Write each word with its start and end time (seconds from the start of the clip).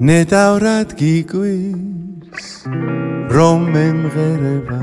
ნედავრად 0.00 0.94
გიკვირს 0.96 2.44
რომ 3.36 3.66
მემღერება. 3.74 4.78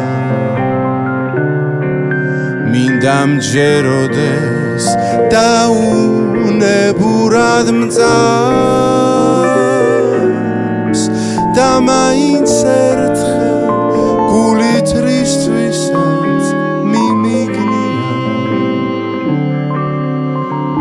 მინდა 2.72 3.20
მჯეროდეს 3.32 4.86
დაუნებურად 5.32 6.58
მწამს 7.80 8.12
და 11.56 11.72
მაინც 11.88 12.52
ერთხელ 12.76 13.64
გულით 14.32 14.90
რისთვისაც 15.08 16.46
მიმიგნია. 16.92 18.16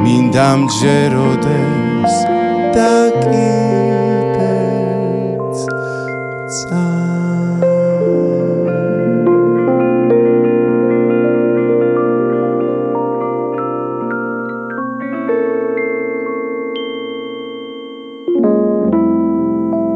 მინდა 0.02 0.48
მჯეროდეს 0.60 2.14
და 2.75 2.92
კიდეც 3.22 3.69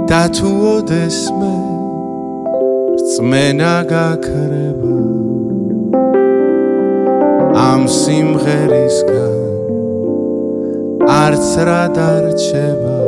და 0.08 0.22
თუ 0.36 0.50
ოდეს 0.76 1.20
მე 1.38 1.54
წმენა 3.10 3.76
გაქრება. 3.90 4.96
ამ 7.68 7.82
სიმღერისგან 8.00 9.38
არც 11.22 11.48
რა 11.68 11.84
დარჩება. 11.96 12.98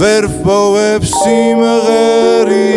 ვერ 0.00 0.24
ვპოვებ 0.34 1.02
სიმღერის 1.12 2.75